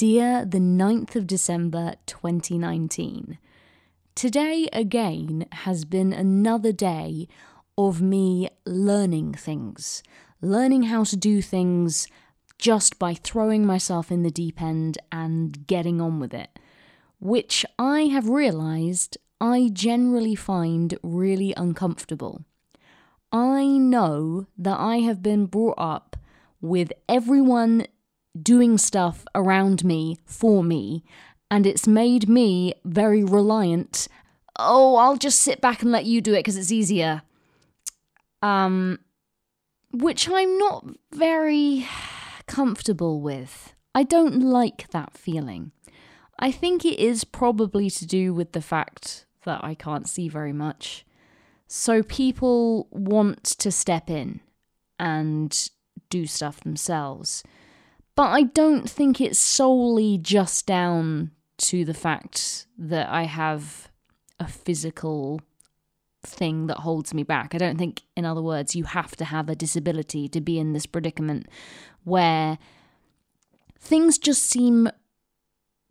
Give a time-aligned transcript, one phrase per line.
[0.00, 3.36] Dear the 9th of December 2019.
[4.14, 7.28] Today again has been another day
[7.76, 10.02] of me learning things,
[10.40, 12.08] learning how to do things
[12.56, 16.58] just by throwing myself in the deep end and getting on with it,
[17.18, 22.46] which I have realised I generally find really uncomfortable.
[23.30, 26.16] I know that I have been brought up
[26.62, 27.86] with everyone
[28.40, 31.04] doing stuff around me for me,
[31.50, 34.08] and it's made me very reliant.
[34.58, 37.22] Oh, I'll just sit back and let you do it because it's easier.
[38.42, 38.98] Um,
[39.92, 41.86] which I'm not very
[42.46, 43.74] comfortable with.
[43.94, 45.72] I don't like that feeling.
[46.38, 50.52] I think it is probably to do with the fact that I can't see very
[50.52, 51.04] much.
[51.66, 54.40] So people want to step in
[54.98, 55.70] and
[56.08, 57.42] do stuff themselves.
[58.20, 63.90] But I don't think it's solely just down to the fact that I have
[64.38, 65.40] a physical
[66.22, 67.54] thing that holds me back.
[67.54, 70.74] I don't think, in other words, you have to have a disability to be in
[70.74, 71.46] this predicament
[72.04, 72.58] where
[73.78, 74.90] things just seem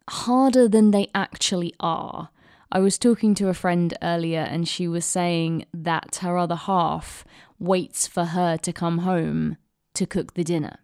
[0.08, 2.30] harder than they actually are.
[2.72, 7.26] I was talking to a friend earlier and she was saying that her other half
[7.58, 9.58] waits for her to come home
[9.96, 10.78] to cook the dinner.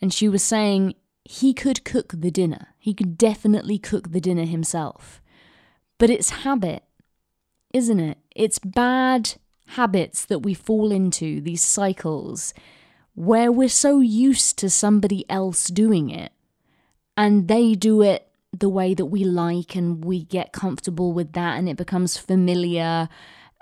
[0.00, 2.68] And she was saying he could cook the dinner.
[2.78, 5.20] He could definitely cook the dinner himself.
[5.98, 6.84] But it's habit,
[7.72, 8.18] isn't it?
[8.34, 9.34] It's bad
[9.68, 12.54] habits that we fall into, these cycles,
[13.14, 16.32] where we're so used to somebody else doing it
[17.16, 21.58] and they do it the way that we like and we get comfortable with that
[21.58, 23.08] and it becomes familiar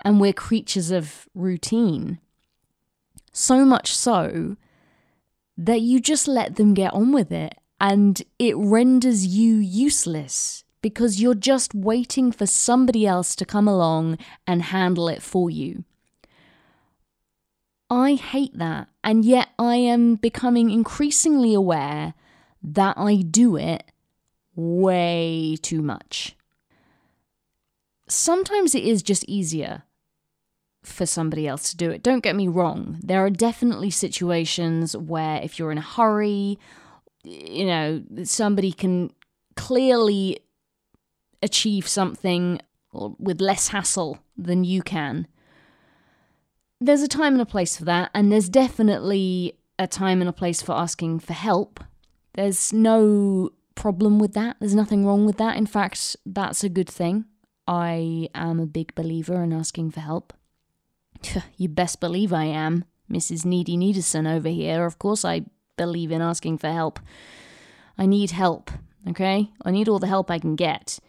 [0.05, 2.19] and we're creatures of routine.
[3.33, 4.55] So much so
[5.57, 11.19] that you just let them get on with it and it renders you useless because
[11.19, 15.83] you're just waiting for somebody else to come along and handle it for you.
[17.89, 22.13] I hate that, and yet I am becoming increasingly aware
[22.61, 23.83] that I do it
[24.55, 26.35] way too much.
[28.09, 29.83] Sometimes it is just easier
[30.87, 32.03] for somebody else to do it.
[32.03, 32.99] Don't get me wrong.
[33.03, 36.57] There are definitely situations where if you're in a hurry,
[37.23, 39.11] you know, somebody can
[39.55, 40.39] clearly
[41.41, 42.59] achieve something
[42.93, 45.27] with less hassle than you can.
[46.79, 50.33] There's a time and a place for that, and there's definitely a time and a
[50.33, 51.83] place for asking for help.
[52.33, 54.57] There's no problem with that.
[54.59, 55.57] There's nothing wrong with that.
[55.57, 57.25] In fact, that's a good thing.
[57.67, 60.33] I am a big believer in asking for help.
[61.57, 62.85] You best believe I am.
[63.11, 63.45] Mrs.
[63.45, 64.85] Needy Neederson over here.
[64.85, 65.43] Of course, I
[65.77, 66.99] believe in asking for help.
[67.97, 68.69] I need help,
[69.09, 69.49] okay?
[69.63, 70.99] I need all the help I can get.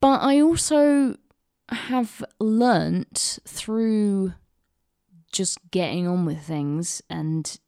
[0.00, 1.16] But I also
[1.70, 4.34] have learnt through
[5.32, 7.58] just getting on with things and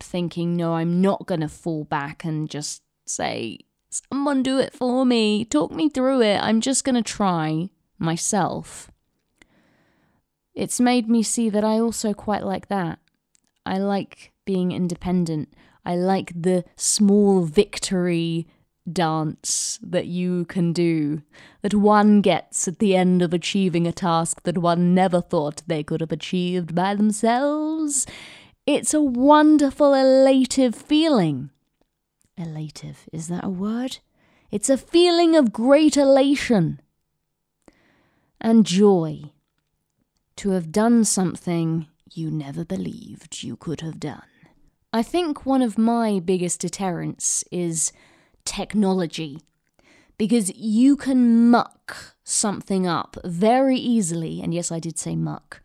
[0.00, 3.58] thinking, no, I'm not going to fall back and just say,
[3.90, 6.38] someone do it for me, talk me through it.
[6.42, 8.90] I'm just going to try myself
[10.56, 12.98] it's made me see that I also quite like that.
[13.66, 15.52] I like being independent.
[15.84, 18.46] I like the small victory
[18.90, 21.22] dance that you can do,
[21.62, 25.82] that one gets at the end of achieving a task that one never thought they
[25.82, 28.06] could have achieved by themselves.
[28.64, 31.50] It's a wonderful, elative feeling.
[32.38, 33.98] Elative, is that a word?
[34.50, 36.80] It's a feeling of great elation
[38.40, 39.32] and joy
[40.36, 44.22] to have done something you never believed you could have done.
[44.92, 47.92] I think one of my biggest deterrents is
[48.44, 49.40] technology.
[50.18, 55.60] Because you can muck something up very easily, and yes, I did say muck,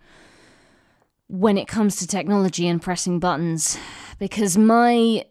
[1.29, 3.77] when it comes to technology and pressing buttons.
[4.19, 5.23] Because my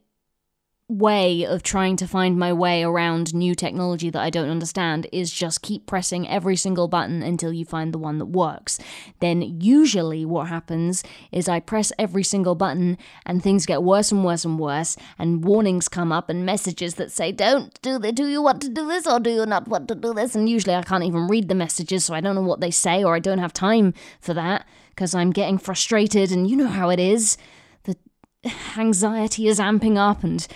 [0.91, 5.33] way of trying to find my way around new technology that I don't understand is
[5.33, 8.79] just keep pressing every single button until you find the one that works.
[9.21, 14.25] Then, usually, what happens is I press every single button and things get worse and
[14.25, 18.27] worse and worse, and warnings come up and messages that say, Don't do this, do
[18.27, 20.35] you want to do this or do you not want to do this?
[20.35, 23.05] And usually, I can't even read the messages, so I don't know what they say
[23.05, 26.91] or I don't have time for that because I'm getting frustrated, and you know how
[26.91, 27.39] it is.
[27.85, 27.97] The
[28.77, 30.47] anxiety is amping up and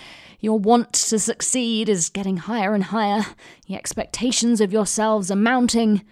[0.45, 3.25] your want to succeed is getting higher and higher.
[3.67, 6.05] The expectations of yourselves are mounting.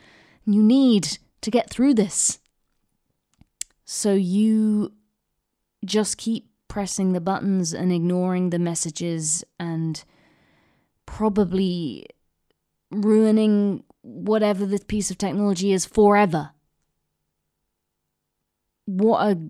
[0.46, 2.40] You need to get through this.
[3.86, 4.94] So you
[5.86, 10.04] just keep pressing the buttons and ignoring the messages and
[11.06, 12.08] probably
[12.90, 16.50] ruining whatever this piece of technology is forever.
[18.86, 19.50] What a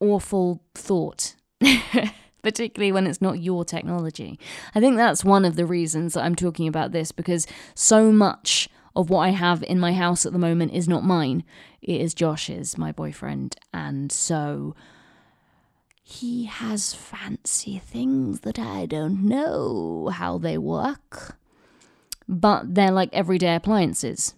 [0.00, 1.36] awful thought.
[2.42, 4.38] Particularly when it's not your technology.
[4.74, 8.68] I think that's one of the reasons that I'm talking about this because so much
[8.94, 11.44] of what I have in my house at the moment is not mine.
[11.80, 13.56] It is Josh's, my boyfriend.
[13.72, 14.74] And so
[16.02, 21.38] he has fancy things that I don't know how they work.
[22.28, 24.34] But they're like everyday appliances.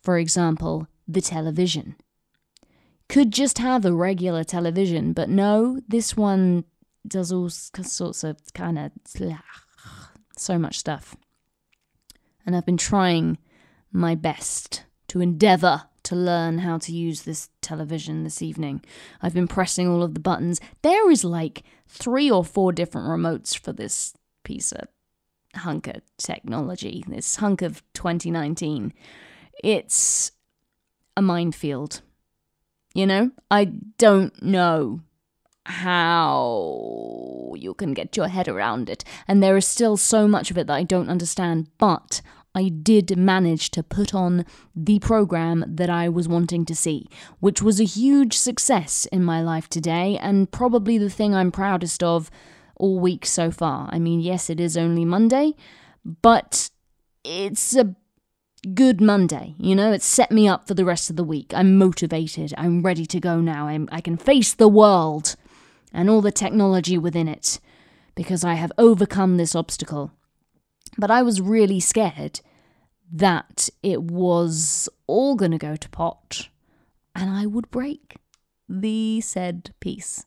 [0.00, 1.96] For example, the television.
[3.08, 6.64] Could just have a regular television, but no, this one
[7.06, 8.92] does all sorts of kind of
[10.36, 11.16] so much stuff.
[12.44, 13.38] And I've been trying
[13.92, 18.82] my best to endeavour to learn how to use this television this evening.
[19.20, 20.60] I've been pressing all of the buttons.
[20.82, 24.88] There is like three or four different remotes for this piece of
[25.54, 28.92] hunk of technology, this hunk of 2019.
[29.62, 30.32] It's
[31.16, 32.02] a minefield.
[32.94, 33.66] You know, I
[33.98, 35.00] don't know
[35.64, 40.58] how you can get your head around it, and there is still so much of
[40.58, 42.20] it that I don't understand, but
[42.54, 44.44] I did manage to put on
[44.76, 47.08] the program that I was wanting to see,
[47.40, 52.02] which was a huge success in my life today and probably the thing I'm proudest
[52.02, 52.30] of
[52.76, 53.88] all week so far.
[53.90, 55.54] I mean, yes, it is only Monday,
[56.04, 56.70] but
[57.24, 57.94] it's a
[58.74, 59.54] good Monday.
[59.58, 61.52] You know, it's set me up for the rest of the week.
[61.54, 62.52] I'm motivated.
[62.58, 63.68] I'm ready to go now.
[63.68, 65.36] I'm, I can face the world
[65.92, 67.60] and all the technology within it
[68.14, 70.12] because I have overcome this obstacle.
[70.98, 72.40] But I was really scared
[73.12, 76.48] that it was all going to go to pot
[77.14, 78.16] and I would break
[78.68, 80.24] the said piece.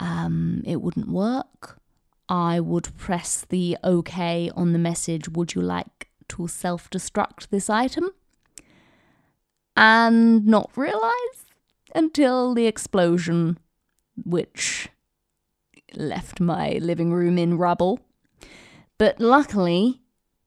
[0.00, 1.78] Um, it wouldn't work.
[2.28, 7.68] I would press the OK on the message, Would you like to self destruct this
[7.68, 8.10] item?
[9.76, 11.46] And not realize
[11.94, 13.58] until the explosion,
[14.22, 14.88] which
[15.94, 18.00] left my living room in rubble.
[18.98, 20.00] But luckily,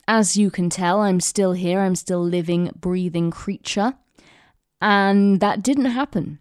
[0.07, 1.81] as you can tell, I'm still here.
[1.81, 3.95] I'm still living, breathing creature.
[4.81, 6.39] And that didn't happen.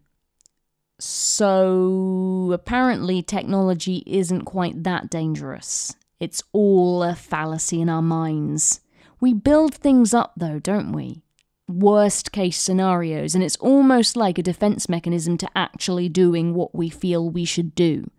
[0.98, 5.94] So apparently, technology isn't quite that dangerous.
[6.20, 8.80] It's all a fallacy in our minds.
[9.20, 11.22] We build things up, though, don't we?
[11.68, 16.88] Worst case scenarios, and it's almost like a defense mechanism to actually doing what we
[16.88, 18.10] feel we should do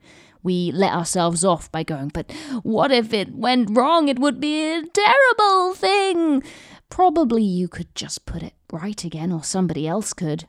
[0.48, 2.32] we let ourselves off by going, but
[2.64, 4.08] what if it went wrong?
[4.08, 6.42] It would be a terrible thing.
[6.90, 10.48] Probably you could just put it right again, or somebody else could.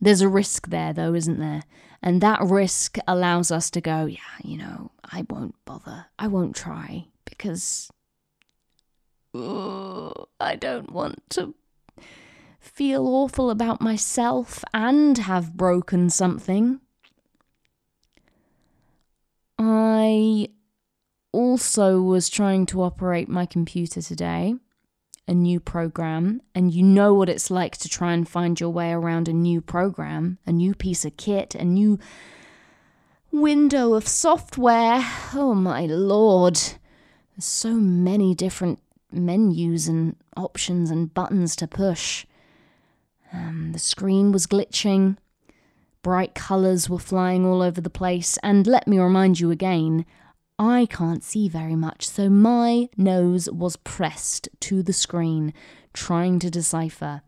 [0.00, 1.64] There's a risk there, though, isn't there?
[2.02, 6.06] And that risk allows us to go, yeah, you know, I won't bother.
[6.18, 7.90] I won't try because
[9.34, 11.54] I don't want to
[12.66, 16.80] feel awful about myself and have broken something.
[19.58, 20.48] I
[21.32, 24.56] also was trying to operate my computer today,
[25.26, 28.92] a new program, and you know what it's like to try and find your way
[28.92, 31.98] around a new program, a new piece of kit, a new
[33.30, 35.02] window of software.
[35.34, 36.56] Oh my lord.
[36.56, 38.80] There's so many different
[39.12, 42.26] menus and options and buttons to push.
[43.32, 45.16] Um, the screen was glitching.
[46.02, 50.06] Bright colours were flying all over the place, and let me remind you again,
[50.58, 55.52] I can't see very much, so my nose was pressed to the screen,
[55.92, 57.22] trying to decipher.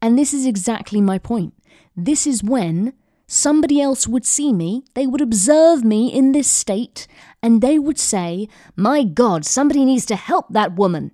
[0.00, 1.52] And this is exactly my point.
[1.94, 2.94] This is when
[3.26, 7.06] somebody else would see me, they would observe me in this state,
[7.42, 11.10] and they would say, My God, somebody needs to help that woman.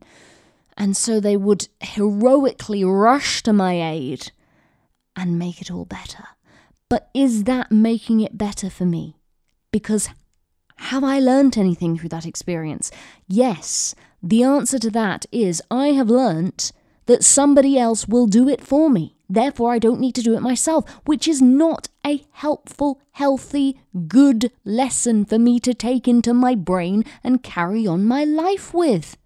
[0.76, 4.33] And so they would heroically rush to my aid
[5.14, 6.25] and make it all better.
[6.88, 9.16] But is that making it better for me?
[9.73, 10.11] Because
[10.76, 12.90] have I learnt anything through that experience?
[13.26, 13.95] Yes.
[14.23, 16.73] The answer to that is I have learnt
[17.06, 19.16] that somebody else will do it for me.
[19.28, 24.52] Therefore, I don't need to do it myself, which is not a helpful, healthy, good
[24.64, 29.16] lesson for me to take into my brain and carry on my life with.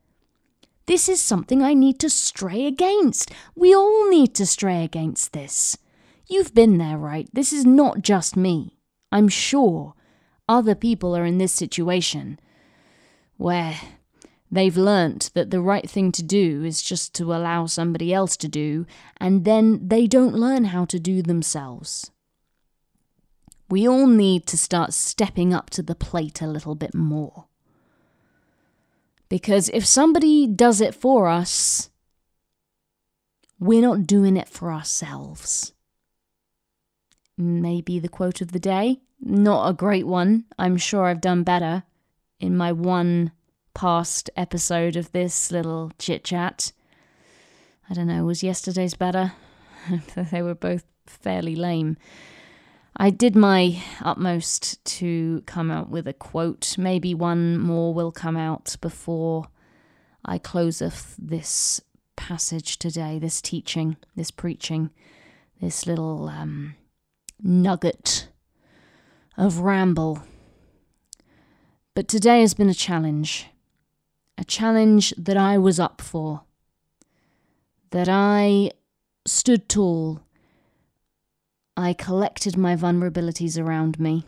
[0.90, 3.30] This is something I need to stray against.
[3.54, 5.78] We all need to stray against this.
[6.26, 7.28] You've been there, right?
[7.32, 8.76] This is not just me.
[9.12, 9.94] I'm sure
[10.48, 12.40] other people are in this situation
[13.36, 13.76] where
[14.50, 18.48] they've learnt that the right thing to do is just to allow somebody else to
[18.48, 18.84] do,
[19.18, 22.10] and then they don't learn how to do themselves.
[23.68, 27.44] We all need to start stepping up to the plate a little bit more.
[29.30, 31.88] Because if somebody does it for us,
[33.58, 35.72] we're not doing it for ourselves.
[37.38, 38.98] Maybe the quote of the day.
[39.20, 40.44] Not a great one.
[40.58, 41.84] I'm sure I've done better
[42.40, 43.30] in my one
[43.72, 46.72] past episode of this little chit chat.
[47.88, 49.32] I don't know, was yesterday's better?
[50.32, 51.96] they were both fairly lame.
[52.96, 56.76] I did my utmost to come out with a quote.
[56.76, 59.46] Maybe one more will come out before
[60.24, 61.80] I close off this
[62.16, 64.90] passage today, this teaching, this preaching,
[65.60, 66.74] this little um,
[67.42, 68.28] nugget
[69.36, 70.22] of ramble.
[71.94, 73.46] But today has been a challenge,
[74.36, 76.42] a challenge that I was up for,
[77.90, 78.70] that I
[79.26, 80.20] stood tall.
[81.80, 84.26] I collected my vulnerabilities around me,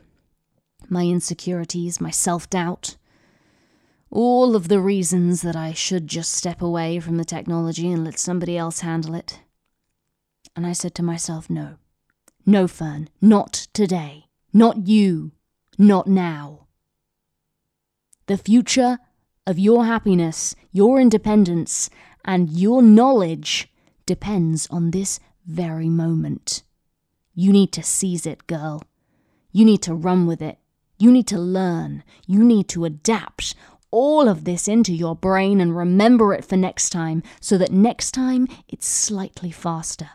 [0.89, 2.97] my insecurities, my self doubt,
[4.11, 8.19] all of the reasons that I should just step away from the technology and let
[8.19, 9.41] somebody else handle it.
[10.57, 11.77] And I said to myself, no.
[12.47, 14.29] No, Fern, not today.
[14.55, 15.33] Not you.
[15.77, 16.69] Not now.
[18.29, 18.99] The future
[19.47, 21.91] of your happiness, your independence,
[22.25, 23.69] and your knowledge
[24.07, 26.63] depends on this very moment.
[27.35, 28.83] You need to seize it, girl.
[29.51, 30.59] You need to run with it.
[30.99, 32.05] You need to learn.
[32.27, 33.55] You need to adapt
[33.91, 38.13] all of this into your brain and remember it for next time so that next
[38.13, 40.11] time it's slightly faster.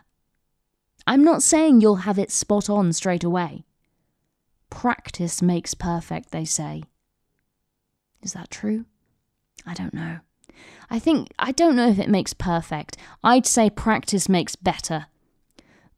[1.06, 3.64] I'm not saying you'll have it spot on straight away.
[4.68, 6.82] Practice makes perfect, they say.
[8.22, 8.84] Is that true?
[9.64, 10.18] I don't know.
[10.90, 12.96] I think, I don't know if it makes perfect.
[13.22, 15.06] I'd say practice makes better.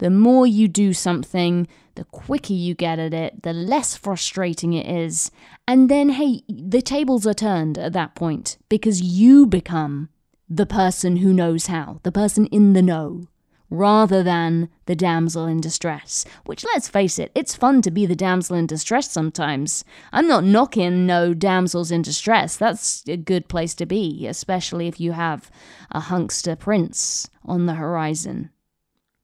[0.01, 4.87] The more you do something, the quicker you get at it, the less frustrating it
[4.87, 5.31] is.
[5.69, 10.09] And then, hey, the tables are turned at that point because you become
[10.49, 13.25] the person who knows how, the person in the know
[13.69, 16.25] rather than the damsel in distress.
[16.47, 19.85] Which, let's face it, it's fun to be the damsel in distress sometimes.
[20.13, 22.57] I'm not knocking no damsels in distress.
[22.57, 25.51] That's a good place to be, especially if you have
[25.91, 28.49] a hunkster prince on the horizon.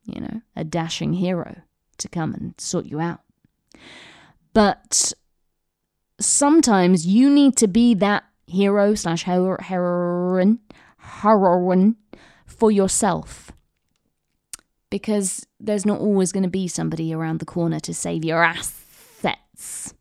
[0.07, 1.63] You know, a dashing hero
[1.99, 3.21] to come and sort you out.
[4.53, 5.13] But
[6.21, 10.61] sometimes you need to be that hero slash heroine,
[10.99, 11.97] heroine
[12.47, 13.53] for yourself
[14.91, 19.95] because there's not always going to be somebody around the corner to save your assets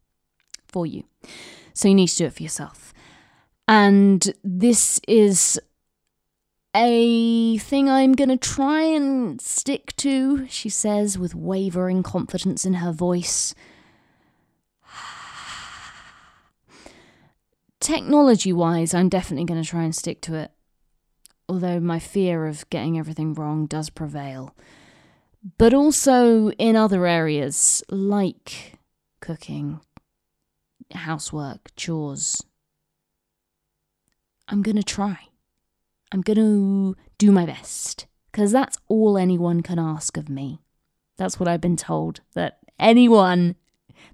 [0.67, 1.03] for you.
[1.73, 2.93] So you need to do it for yourself.
[3.67, 5.59] And this is
[6.75, 12.91] a thing I'm to try and stick to, she says with wavering confidence in her
[12.91, 13.55] voice.
[17.79, 20.51] Technology wise, I'm definitely to try and stick to it
[21.47, 24.55] although my fear of getting everything wrong does prevail.
[25.57, 28.79] But also in other areas like
[29.19, 29.79] cooking,
[30.93, 32.43] housework, chores.
[34.47, 35.27] I'm to try.
[36.11, 40.61] I'm going to do my best because that's all anyone can ask of me.
[41.17, 43.55] That's what I've been told that anyone,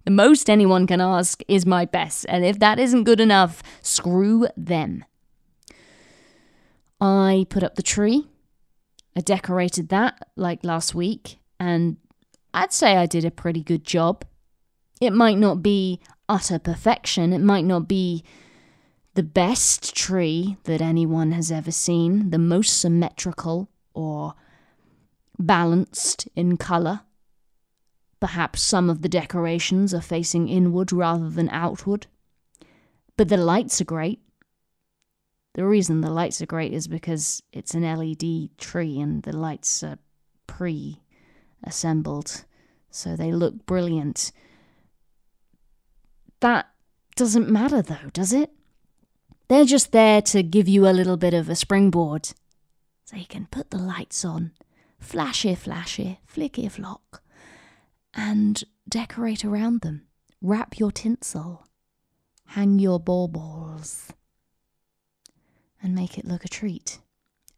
[0.05, 2.25] the most anyone can ask is my best.
[2.29, 5.03] And if that isn't good enough, screw them.
[6.99, 8.27] I put up the tree.
[9.15, 11.97] I decorated that like last week, and
[12.53, 14.23] I'd say I did a pretty good job.
[15.01, 18.23] It might not be utter perfection, it might not be
[19.13, 24.35] the best tree that anyone has ever seen, the most symmetrical or
[25.37, 27.01] balanced in colour.
[28.19, 32.07] Perhaps some of the decorations are facing inward rather than outward.
[33.17, 34.21] But the lights are great.
[35.53, 39.83] The reason the lights are great is because it's an LED tree and the lights
[39.83, 39.97] are
[40.47, 41.01] pre
[41.63, 42.45] assembled,
[42.89, 44.31] so they look brilliant.
[46.39, 46.69] That
[47.15, 48.51] doesn't matter though, does it?
[49.51, 52.29] They're just there to give you a little bit of a springboard.
[53.03, 54.53] So you can put the lights on,
[54.97, 57.21] flashy, flashy, flicky flock,
[58.13, 60.07] and decorate around them.
[60.41, 61.67] Wrap your tinsel,
[62.45, 64.13] hang your baubles
[65.83, 66.99] and make it look a treat.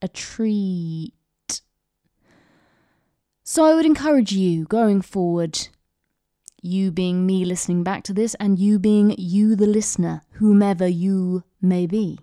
[0.02, 1.14] A treat.
[3.44, 5.68] So I would encourage you going forward,
[6.64, 11.44] you being me listening back to this, and you being you, the listener, whomever you
[11.62, 12.20] may be,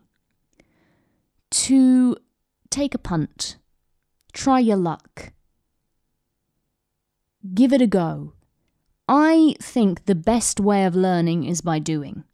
[1.50, 2.16] to
[2.70, 3.56] take a punt,
[4.32, 5.32] try your luck,
[7.54, 8.32] give it a go.
[9.08, 12.24] I think the best way of learning is by doing.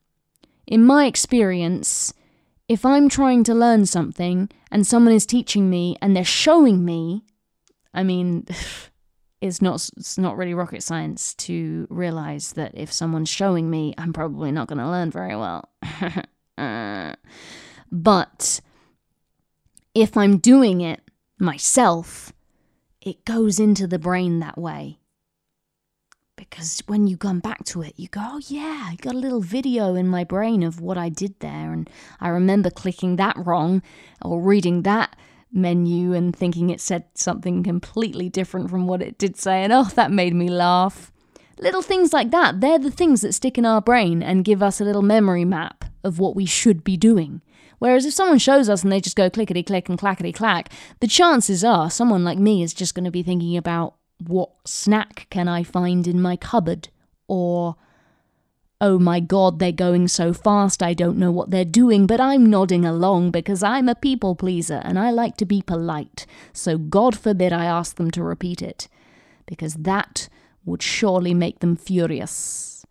[0.67, 2.13] In my experience,
[2.69, 7.25] if I'm trying to learn something and someone is teaching me and they're showing me,
[7.95, 8.47] I mean,
[9.41, 14.13] it's not it's not really rocket science to realize that if someone's showing me, I'm
[14.13, 15.69] probably not going to learn very well.
[16.59, 17.15] Uh,
[17.93, 18.63] but
[19.95, 21.03] if I'm doing it
[21.39, 22.33] myself,
[23.03, 24.99] it goes into the brain that way
[26.37, 29.41] because when you come back to it, you go, oh, yeah, I got a little
[29.41, 31.73] video in my brain of what I did there.
[31.73, 31.89] And
[32.21, 33.83] I remember clicking that wrong
[34.23, 35.17] or reading that
[35.57, 39.65] menu and thinking it said something completely different from what it did say.
[39.65, 41.13] And oh, that made me laugh.
[41.59, 44.81] Little things like that, they're the things that stick in our brain and give us
[44.81, 47.41] a little memory map of what we should be doing.
[47.79, 50.71] Whereas if someone shows us and they just go clickety click and clackety clack,
[51.01, 53.95] the chances are someone like me is just going to be thinking about
[54.27, 56.89] what snack can I find in my cupboard?
[57.29, 57.77] Or,
[58.81, 62.47] oh my god, they're going so fast, I don't know what they're doing, but I'm
[62.47, 67.17] nodding along because I'm a people pleaser and I like to be polite, so God
[67.19, 68.89] forbid I ask them to repeat it,
[69.47, 70.29] because that
[70.65, 72.85] would surely make them furious.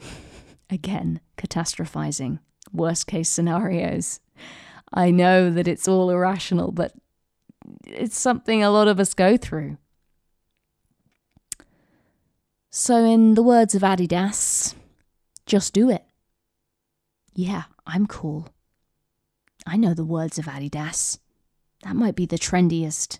[0.70, 2.38] Again, catastrophizing.
[2.72, 4.20] Worst case scenarios.
[4.92, 6.92] I know that it's all irrational, but
[7.86, 9.78] it's something a lot of us go through.
[12.70, 14.74] So, in the words of Adidas,
[15.46, 16.04] just do it.
[17.34, 18.48] Yeah, I'm cool.
[19.66, 21.18] I know the words of Adidas.
[21.82, 23.18] That might be the trendiest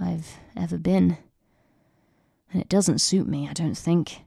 [0.00, 1.18] I've ever been.
[2.52, 4.22] And it doesn't suit me, I don't think.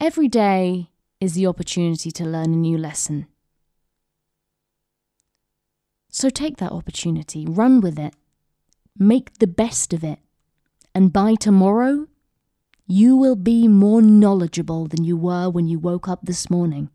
[0.00, 3.26] Every day is the opportunity to learn a new lesson.
[6.08, 8.14] So take that opportunity, run with it,
[8.98, 10.18] make the best of it
[10.94, 12.06] and by tomorrow,
[12.92, 16.90] you will be more knowledgeable than you were when you woke up this morning.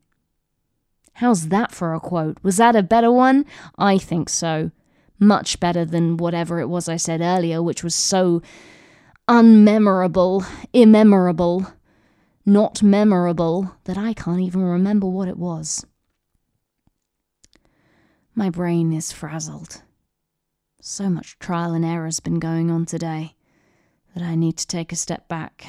[1.14, 2.38] How's that for a quote?
[2.44, 3.46] Was that a better one?
[3.80, 4.70] I think so.
[5.18, 8.44] Much better than whatever it was I said earlier, which was so
[9.28, 11.66] unmemorable, immemorable,
[12.46, 15.84] not memorable, that I can't even remember what it was.
[18.36, 19.82] My brain is frazzled.
[20.80, 23.34] So much trial and error's been going on today
[24.14, 25.66] that I need to take a step back,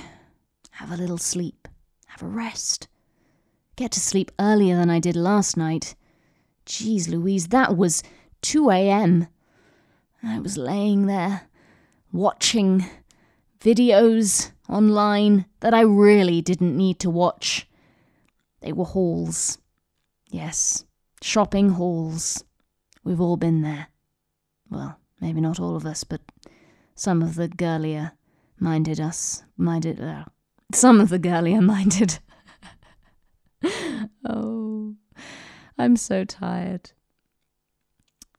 [0.79, 1.67] have a little sleep,
[2.07, 2.87] have a rest,
[3.75, 5.97] get to sleep earlier than I did last night.
[6.67, 8.05] Geez, Louise, that was
[8.43, 9.27] 2 a.m.
[10.23, 11.49] I was laying there,
[12.13, 12.87] watching
[13.61, 17.67] videos online that I really didn't need to watch.
[18.61, 19.59] They were hauls.
[20.31, 20.85] Yes,
[21.21, 22.45] shopping hauls.
[23.03, 23.89] We've all been there.
[24.71, 26.21] Well, maybe not all of us, but
[26.95, 28.13] some of the girlier
[28.61, 30.27] minded us, minded, uh,
[30.73, 32.19] some of the girlier minded.
[34.25, 34.95] oh,
[35.79, 36.93] I'm so tired.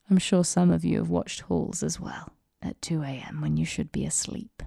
[0.10, 3.42] I'm sure some of you have watched hauls as well at 2 a.m.
[3.42, 4.64] when you should be asleep.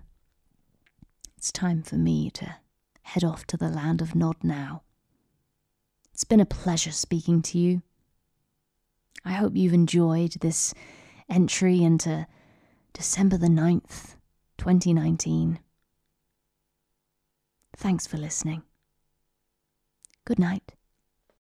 [1.37, 2.57] It's time for me to
[3.03, 4.83] head off to the land of Nod now.
[6.13, 7.83] It's been a pleasure speaking to you.
[9.25, 10.75] I hope you've enjoyed this
[11.29, 12.27] entry into
[12.93, 14.17] December the 9th,
[14.59, 15.59] 2019.
[17.77, 18.63] Thanks for listening.
[20.25, 20.75] Good night.